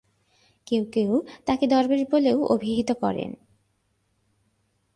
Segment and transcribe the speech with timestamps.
[0.67, 1.11] কেউ কেউ
[1.45, 3.31] তাকে দরবেশ বলেও অভিহিত করেন।